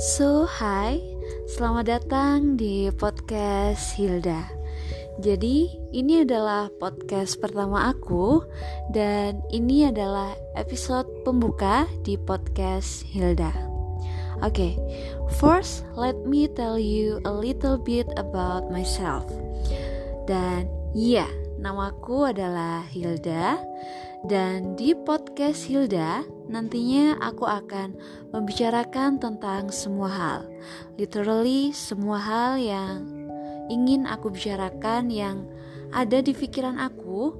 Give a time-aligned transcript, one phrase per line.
[0.00, 0.96] So, hai,
[1.44, 4.48] selamat datang di podcast Hilda.
[5.20, 8.40] Jadi, ini adalah podcast pertama aku,
[8.96, 13.52] dan ini adalah episode pembuka di podcast Hilda.
[14.40, 14.72] Oke, okay,
[15.36, 19.28] first let me tell you a little bit about myself.
[20.24, 20.64] Dan
[20.96, 21.30] ya, yeah,
[21.60, 23.60] namaku adalah Hilda
[24.20, 27.96] dan di podcast Hilda, nantinya aku akan
[28.36, 30.40] membicarakan tentang semua hal.
[31.00, 33.08] Literally semua hal yang
[33.72, 35.48] ingin aku bicarakan yang
[35.88, 37.32] ada di pikiran aku,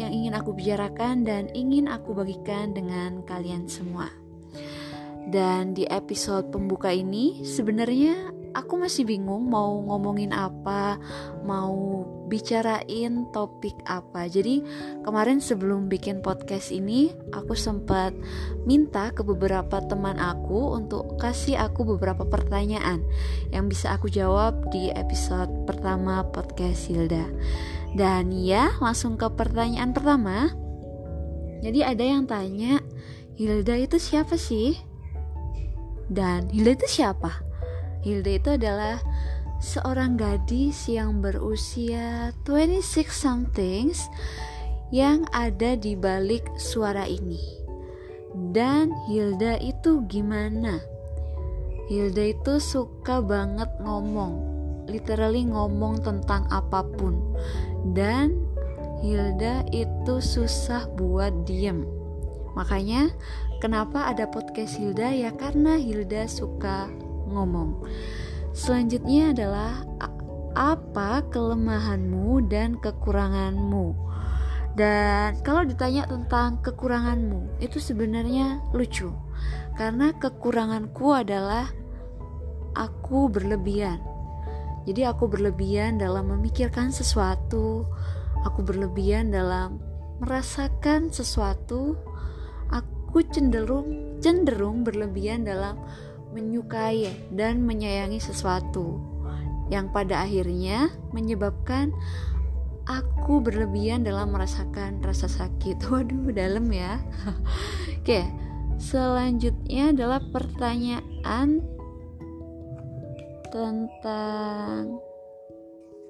[0.00, 4.08] yang ingin aku bicarakan dan ingin aku bagikan dengan kalian semua.
[5.28, 10.98] Dan di episode pembuka ini sebenarnya aku masih bingung mau ngomongin apa,
[11.46, 14.30] mau bicarain topik apa.
[14.30, 14.62] Jadi
[15.02, 18.14] kemarin sebelum bikin podcast ini, aku sempat
[18.62, 23.02] minta ke beberapa teman aku untuk kasih aku beberapa pertanyaan
[23.50, 27.26] yang bisa aku jawab di episode pertama podcast Hilda.
[27.98, 30.54] Dan ya, langsung ke pertanyaan pertama.
[31.60, 32.78] Jadi ada yang tanya,
[33.34, 34.78] Hilda itu siapa sih?
[36.06, 37.49] Dan Hilda itu siapa?
[38.00, 38.96] Hilda itu adalah
[39.60, 44.08] seorang gadis yang berusia 26 somethings
[44.88, 47.60] yang ada di balik suara ini.
[48.54, 50.80] Dan Hilda itu gimana?
[51.90, 54.38] Hilda itu suka banget ngomong,
[54.86, 57.36] literally ngomong tentang apa pun.
[57.92, 58.46] Dan
[59.02, 61.84] Hilda itu susah buat diem.
[62.54, 63.10] Makanya
[63.58, 66.86] kenapa ada podcast Hilda ya karena Hilda suka
[67.30, 67.86] ngomong.
[68.50, 69.86] Selanjutnya adalah
[70.58, 73.94] apa kelemahanmu dan kekuranganmu.
[74.74, 79.10] Dan kalau ditanya tentang kekuranganmu, itu sebenarnya lucu.
[79.74, 81.70] Karena kekuranganku adalah
[82.74, 83.98] aku berlebihan.
[84.86, 87.84] Jadi aku berlebihan dalam memikirkan sesuatu,
[88.46, 89.78] aku berlebihan dalam
[90.22, 91.98] merasakan sesuatu,
[92.70, 95.80] aku cenderung cenderung berlebihan dalam
[96.30, 98.98] menyukai dan menyayangi sesuatu
[99.70, 101.94] yang pada akhirnya menyebabkan
[102.90, 105.78] aku berlebihan dalam merasakan rasa sakit.
[105.90, 106.98] Waduh, dalam ya.
[108.02, 108.26] Oke,
[108.82, 111.62] selanjutnya adalah pertanyaan
[113.54, 114.98] tentang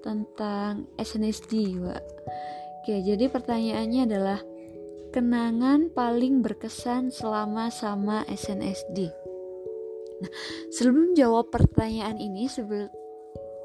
[0.00, 1.76] tentang SNSD.
[2.80, 4.40] Oke, jadi pertanyaannya adalah
[5.12, 9.19] kenangan paling berkesan selama sama SNSD.
[10.20, 10.30] Nah,
[10.72, 12.92] sebelum jawab pertanyaan ini, sebel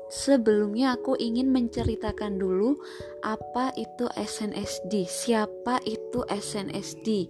[0.10, 2.78] sebelumnya aku ingin menceritakan dulu
[3.26, 7.30] apa itu SNSD, siapa itu SNSD.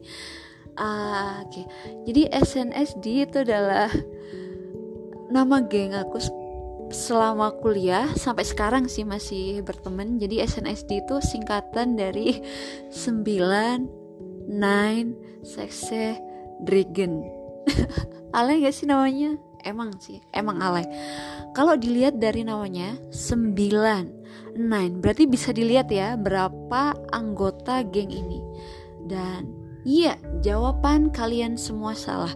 [0.76, 1.66] Uh, ah, Oke, okay.
[2.04, 3.88] jadi SNSD itu adalah
[5.32, 6.20] nama geng aku
[6.92, 10.20] selama kuliah sampai sekarang sih masih berteman.
[10.20, 12.44] Jadi SNSD itu singkatan dari
[12.92, 13.24] 9
[14.52, 16.20] 9 Sexe
[16.62, 17.24] Dragon.
[18.36, 19.40] alay gak sih namanya?
[19.66, 20.86] Emang sih, emang alay.
[21.56, 23.56] Kalau dilihat dari namanya 9
[24.56, 28.40] 9 berarti bisa dilihat ya berapa anggota geng ini.
[29.06, 29.50] Dan
[29.84, 30.16] iya,
[30.46, 32.32] jawaban kalian semua salah.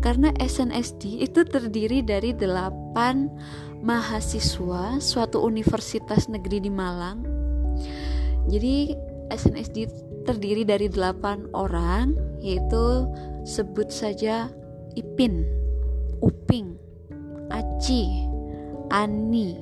[0.00, 7.24] Karena SNSD itu terdiri dari 8 mahasiswa suatu universitas negeri di Malang.
[8.48, 8.96] Jadi
[9.30, 9.76] SNSD
[10.26, 13.08] terdiri dari 8 orang yaitu
[13.44, 14.48] sebut saja
[14.96, 15.46] Ipin,
[16.20, 16.74] Uping,
[17.50, 18.26] Aci,
[18.90, 19.58] Ani,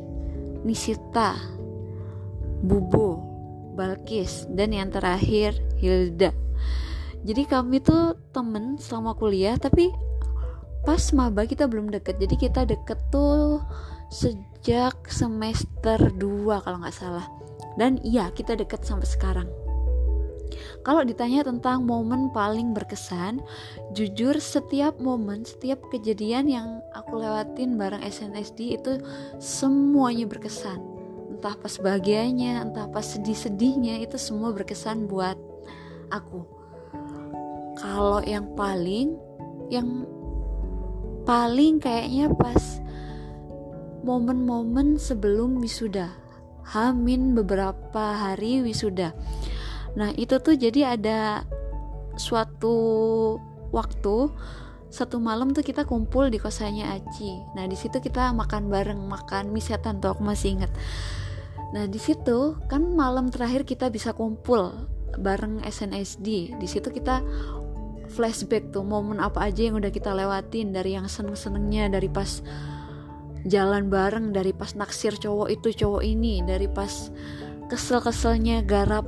[0.64, 1.36] Nisita,
[2.64, 3.22] Bubo,
[3.78, 6.34] Balkis, dan yang terakhir Hilda.
[7.22, 9.90] Jadi kami tuh temen selama kuliah, tapi
[10.86, 12.16] pas maba kita belum deket.
[12.22, 13.60] Jadi kita deket tuh
[14.08, 17.26] sejak semester 2 kalau nggak salah.
[17.78, 19.67] Dan iya kita deket sampai sekarang.
[20.86, 23.43] Kalau ditanya tentang momen paling berkesan,
[23.93, 29.02] jujur setiap momen, setiap kejadian yang aku lewatin bareng SNSD itu
[29.43, 30.81] semuanya berkesan.
[31.34, 35.37] Entah pas bahagianya, entah pas sedih-sedihnya, itu semua berkesan buat
[36.08, 36.43] aku.
[37.78, 39.14] Kalau yang paling,
[39.70, 40.08] yang
[41.22, 42.81] paling kayaknya pas
[44.02, 46.11] momen-momen sebelum wisuda.
[46.69, 49.17] Hamin beberapa hari wisuda
[49.98, 51.42] Nah, itu tuh jadi ada
[52.14, 52.76] suatu
[53.74, 54.30] waktu
[54.88, 57.36] satu malam tuh kita kumpul di kosannya Aci.
[57.52, 60.72] Nah, di situ kita makan bareng, makan mie setan tuh aku masih inget.
[61.76, 64.72] Nah, di situ kan malam terakhir kita bisa kumpul
[65.20, 66.56] bareng SNSD.
[66.56, 67.20] Di situ kita
[68.08, 72.40] flashback tuh momen apa aja yang udah kita lewatin dari yang seneng-senengnya dari pas
[73.44, 77.12] jalan bareng dari pas naksir cowok itu cowok ini dari pas
[77.68, 79.04] kesel-keselnya garap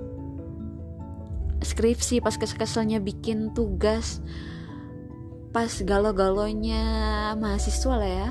[1.60, 4.20] skripsi pas kesel-keselnya bikin tugas
[5.50, 6.84] pas galau-galonya
[7.36, 8.28] mahasiswa lah ya.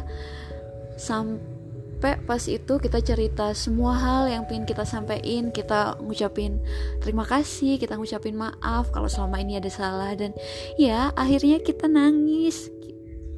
[0.96, 6.64] Sampai pas itu kita cerita semua hal yang pengen kita sampaikan kita ngucapin
[7.04, 10.32] terima kasih kita ngucapin maaf kalau selama ini ada salah dan
[10.80, 12.72] ya akhirnya kita nangis.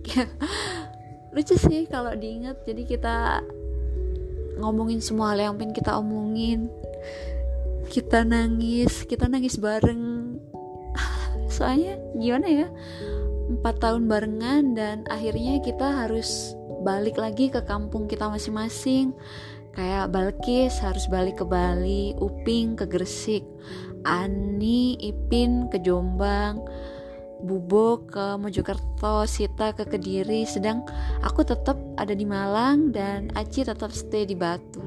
[1.34, 3.16] Lucu sih kalau diingat jadi kita
[4.62, 6.70] ngomongin semua hal yang pengen kita omongin
[7.92, 10.40] kita nangis kita nangis bareng.
[11.56, 12.68] Soalnya gimana ya
[13.52, 16.56] empat tahun barengan dan akhirnya kita harus
[16.88, 19.12] balik lagi ke kampung kita masing-masing.
[19.76, 23.44] Kayak Balkis harus balik ke Bali, Uping ke Gresik,
[24.04, 26.60] Ani, Ipin ke Jombang,
[27.40, 30.84] Bubo ke Mojokerto, Sita ke Kediri, sedang
[31.24, 34.84] aku tetap ada di Malang dan Aci tetap stay di Batu.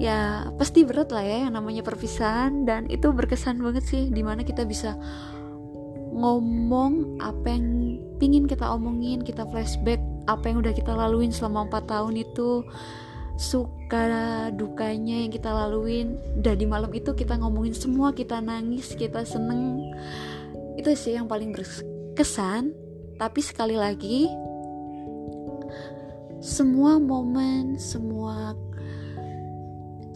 [0.00, 2.64] Ya pasti berat lah ya yang namanya perpisahan.
[2.64, 4.96] Dan itu berkesan banget sih di mana kita bisa
[6.16, 11.86] ngomong apa yang pingin kita omongin kita flashback apa yang udah kita laluin selama 4
[11.88, 12.66] tahun itu
[13.40, 16.16] suka dukanya yang kita laluin.
[16.40, 19.80] Udah di malam itu kita ngomongin semua kita nangis kita seneng.
[20.80, 22.72] Itu sih yang paling berkesan.
[23.20, 24.28] Tapi sekali lagi
[26.40, 28.56] semua momen semua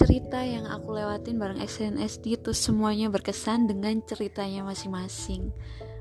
[0.04, 5.48] cerita yang aku lewatin bareng SNSD itu semuanya berkesan dengan ceritanya masing-masing.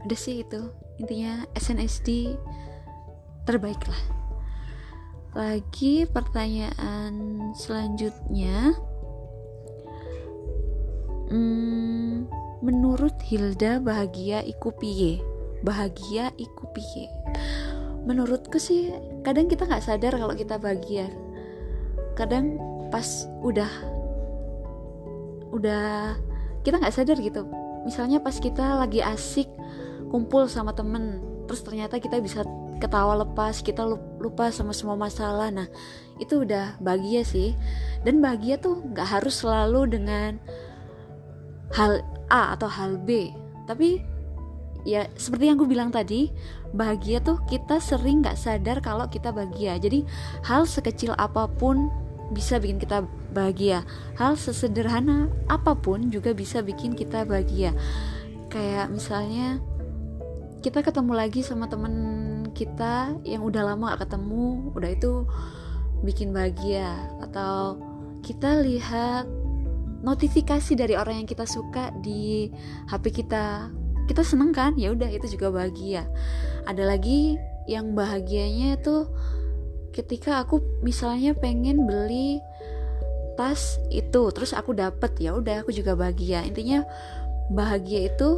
[0.04, 2.36] Udah sih itu intinya SNSD
[3.48, 4.04] terbaik lah.
[5.32, 7.16] Lagi pertanyaan
[7.56, 8.76] selanjutnya
[11.32, 12.28] hmm,
[12.60, 15.24] menurut Hilda bahagia iku piye?
[15.64, 17.08] Bahagia iku piye?
[18.04, 18.92] Menurutku sih
[19.24, 21.08] kadang kita nggak sadar kalau kita bahagia.
[22.20, 22.60] Kadang
[22.92, 23.93] pas udah
[25.54, 26.18] udah
[26.66, 27.46] kita nggak sadar gitu.
[27.86, 29.46] Misalnya pas kita lagi asik
[30.10, 32.42] kumpul sama temen terus ternyata kita bisa
[32.82, 33.86] ketawa lepas kita
[34.20, 35.54] lupa sama semua masalah.
[35.54, 35.70] Nah
[36.18, 37.54] itu udah bahagia sih.
[38.02, 40.42] Dan bahagia tuh nggak harus selalu dengan
[41.72, 43.32] hal A atau hal B.
[43.70, 44.04] Tapi
[44.84, 46.28] ya seperti yang gue bilang tadi
[46.76, 49.80] bahagia tuh kita sering nggak sadar kalau kita bahagia.
[49.80, 50.04] Jadi
[50.44, 51.88] hal sekecil apa pun
[52.32, 53.04] bisa bikin kita
[53.36, 53.84] bahagia.
[54.16, 57.76] Hal sesederhana apa pun juga bisa bikin kita bahagia.
[58.48, 59.60] Kayak misalnya
[60.64, 61.94] kita ketemu lagi sama temen
[62.56, 65.28] kita yang udah lama gak ketemu udah itu
[66.06, 66.96] bikin bahagia.
[67.20, 67.82] Atau
[68.24, 69.28] kita lihat
[70.04, 72.52] notifikasi dari orang yang kita suka di
[72.88, 73.72] HP kita.
[74.08, 74.76] Kita seneng kan?
[74.76, 76.08] Ya udah itu juga bahagia.
[76.68, 79.08] Ada lagi yang bahagianya itu
[79.94, 82.42] ketika aku misalnya pengen beli
[83.34, 86.42] tas itu terus aku dapet ya udah aku juga bahagia.
[86.46, 86.82] Intinya
[87.54, 88.30] bahagia itu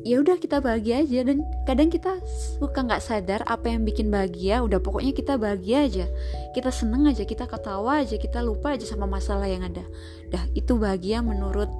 [0.00, 1.20] ya udah kita bahagia aja.
[1.22, 2.18] Dan kadang kita
[2.58, 6.06] suka nggak sadar apa yang bikin bahagia udah pokoknya kita bahagia aja.
[6.54, 9.86] Kita seneng aja kita ketawa aja kita lupa aja sama masalah yang ada.
[10.30, 11.70] Dah itu bahagia menurut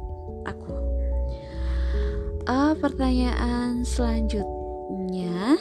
[0.46, 0.72] aku.
[2.48, 5.54] Uh, pertanyaan selanjutnya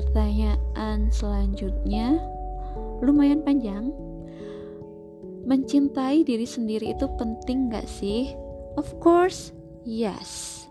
[0.00, 2.16] pertanyaan selanjutnya
[3.04, 3.92] lumayan panjang.
[5.44, 8.32] Mencintai diri sendiri itu penting gak sih?
[8.80, 9.52] Of course
[9.84, 10.64] yes.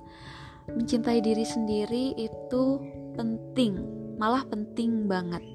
[0.74, 2.82] Mencintai diri sendiri itu
[3.14, 3.78] penting,
[4.18, 5.46] malah penting banget.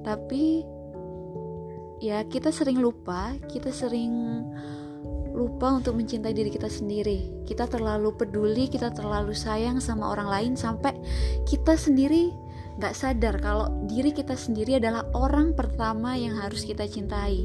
[0.00, 0.64] Tapi
[2.00, 4.44] ya kita sering lupa, kita sering
[5.36, 7.44] lupa untuk mencintai diri kita sendiri.
[7.44, 10.96] Kita terlalu peduli, kita terlalu sayang sama orang lain sampai
[11.44, 12.32] kita sendiri
[12.76, 17.44] gak sadar kalau diri kita sendiri adalah orang pertama yang harus kita cintai.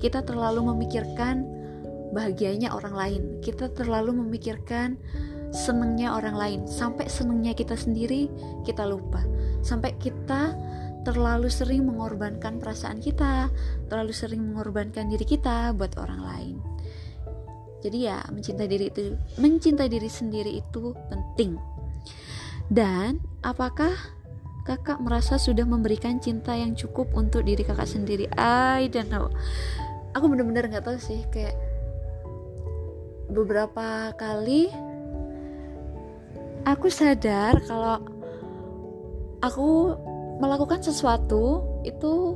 [0.00, 1.44] Kita terlalu memikirkan
[2.16, 3.22] bahagianya orang lain.
[3.44, 4.96] Kita terlalu memikirkan
[5.56, 8.28] senengnya orang lain sampai senengnya kita sendiri
[8.66, 9.22] kita lupa
[9.62, 10.52] sampai kita
[11.06, 13.48] terlalu sering mengorbankan perasaan kita
[13.86, 16.56] terlalu sering mengorbankan diri kita buat orang lain
[17.84, 21.60] jadi ya mencintai diri itu mencintai diri sendiri itu penting.
[22.66, 23.94] Dan apakah
[24.66, 28.26] kakak merasa sudah memberikan cinta yang cukup untuk diri kakak sendiri?
[28.34, 29.30] I don't know.
[30.18, 31.54] Aku bener-bener nggak tahu sih kayak
[33.30, 34.70] beberapa kali
[36.66, 38.02] aku sadar kalau
[39.42, 39.94] aku
[40.42, 42.34] melakukan sesuatu itu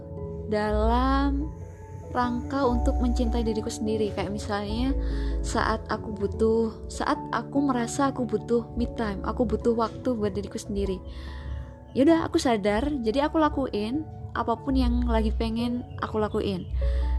[0.50, 1.50] dalam
[2.11, 4.11] rangka untuk mencintai diriku sendiri.
[4.14, 4.93] Kayak misalnya
[5.40, 10.59] saat aku butuh saat aku merasa aku butuh me time aku butuh waktu buat diriku
[10.59, 10.99] sendiri.
[11.95, 16.67] Yaudah aku sadar jadi aku lakuin apa pun yang lagi pengen aku lakuin.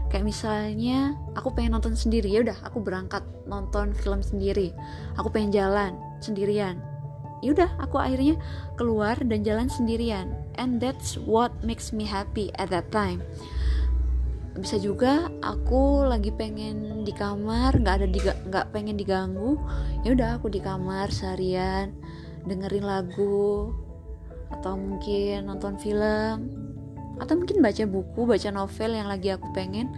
[0.08, 4.76] Kayak misalnya aku pengen nonton sendiri ya udah aku berangkat nonton film sendiri.
[5.16, 6.80] Aku pengen jalan sendirian.
[7.42, 8.38] Yaudah aku akhirnya
[8.78, 10.36] keluar dan jalan sendirian.
[10.60, 13.24] And that's what makes me happy at that time
[14.52, 18.06] bisa juga aku lagi pengen di kamar nggak ada
[18.48, 19.56] nggak pengen diganggu.
[20.04, 21.96] Ya udah aku di kamar seharian
[22.44, 23.72] dengerin lagu
[24.52, 26.52] atau mungkin nonton film
[27.16, 29.88] atau mungkin baca buku baca novel yang lagi aku pengen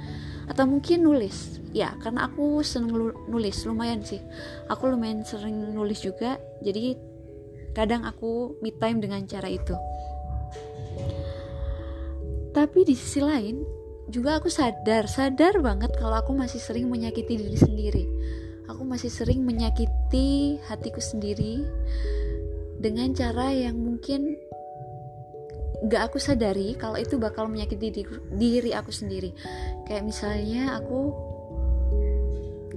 [0.46, 1.58] atau mungkin nulis.
[1.75, 4.23] Ya karena aku seneng nulis lumayan sih.
[4.70, 6.94] Aku lumayan sering nulis juga jadi
[7.75, 9.75] kadang aku me time dengan cara itu.
[12.54, 17.58] Tapi di sisi lain juga aku sadar sadar banget kalau aku masih sering menyakiti diri
[17.58, 18.04] sendiri.
[18.68, 21.64] Aku masih sering menyakiti hatiku sendiri
[22.80, 24.37] dengan cara yang mungkin
[25.84, 29.37] gak aku sadari kalau itu bakal menyakiti diri, diri aku sendiri.
[29.84, 31.12] Kayak misalnya aku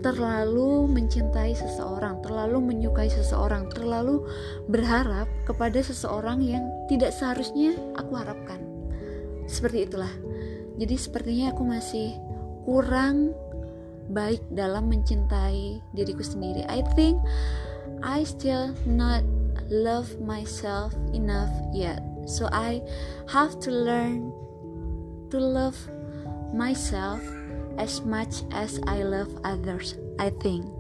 [0.04, 4.24] terlalu mencintai seseorang, terlalu menyukai seseorang, terlalu
[4.70, 8.62] berharap kepada seseorang yang tidak seharusnya aku harapkan.
[9.48, 10.12] Seperti itulah
[10.78, 12.18] jadi sepertinya aku masih
[12.64, 13.34] kurang
[14.08, 17.20] baik dalam mencintai diriku sendiri I think
[18.06, 19.26] I still not
[19.68, 22.80] love myself enough yet so I
[23.28, 24.32] have to learn
[25.34, 25.76] to love
[26.56, 27.20] myself
[27.76, 30.72] as much as I love others I think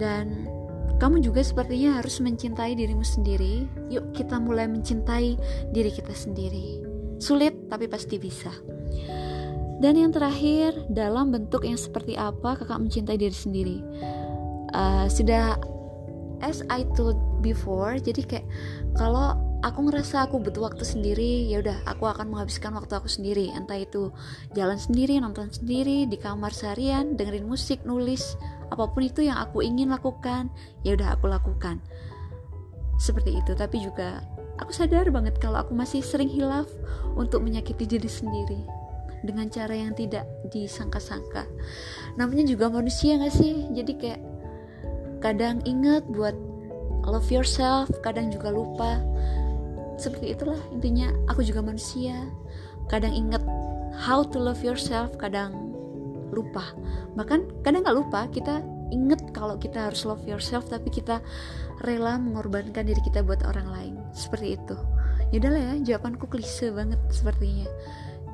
[0.00, 0.50] dan
[1.00, 3.64] kamu juga sepertinya harus mencintai dirimu sendiri.
[3.88, 5.32] Yuk, kita mulai mencintai
[5.72, 6.89] diri kita sendiri.
[7.20, 8.50] Sulit, tapi pasti bisa.
[9.80, 13.78] Dan yang terakhir, dalam bentuk yang seperti apa kakak mencintai diri sendiri?
[14.72, 15.56] Uh, sudah
[16.40, 18.46] as I told before, jadi kayak
[18.96, 23.52] kalau aku ngerasa aku butuh waktu sendiri, ya udah aku akan menghabiskan waktu aku sendiri.
[23.52, 24.12] Entah itu
[24.56, 28.36] jalan sendiri, nonton sendiri, di kamar seharian, dengerin musik, nulis,
[28.72, 30.48] apa pun itu yang aku ingin lakukan,
[30.84, 31.80] ya udah aku lakukan.
[33.00, 34.20] Seperti itu, tapi juga
[34.60, 36.68] Aku sadar banget kalau aku masih sering hilaf
[37.16, 38.60] untuk menyakiti diri sendiri
[39.24, 41.44] dengan cara yang tidak disangka-sangka.
[42.16, 43.68] Namanya juga manusia gak sih?
[43.72, 44.20] Jadi kayak
[45.20, 46.36] kadang inget buat
[47.04, 49.00] love yourself, kadang juga lupa.
[50.00, 52.16] Seperti itulah intinya aku juga manusia.
[52.88, 53.44] Kadang inget
[53.96, 55.52] how to love yourself, kadang
[56.32, 56.72] lupa.
[57.16, 61.22] Bahkan kadang gak lupa kita inget kalau kita harus love yourself tapi kita
[61.86, 63.94] rela mengorbankan diri kita buat orang lain.
[64.12, 64.76] Seperti itu.
[65.30, 67.70] Yaudah lah ya jawabanku klise banget sepertinya.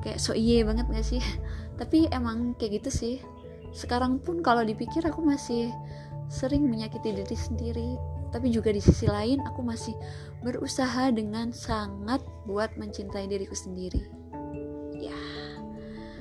[0.01, 1.23] Kayak so iye banget gak sih?
[1.79, 3.15] Tapi emang kayak gitu sih.
[3.71, 5.69] Sekarang pun kalau dipikir aku masih
[6.27, 7.89] sering menyakiti diri sendiri.
[8.33, 9.95] Tapi juga di sisi lain aku masih
[10.43, 14.03] berusaha dengan sangat buat mencintai diriku sendiri.
[14.97, 15.15] Ya.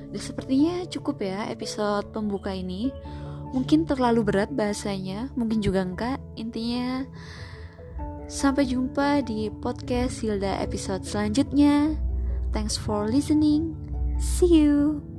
[0.06, 2.94] Dan sepertinya cukup ya episode pembuka ini
[3.50, 6.18] mungkin terlalu berat bahasanya, mungkin juga enggak.
[6.38, 7.06] Intinya
[8.26, 11.94] sampai jumpa di podcast Hilda episode selanjutnya.
[12.50, 13.76] Thanks for listening.
[14.18, 15.15] See you.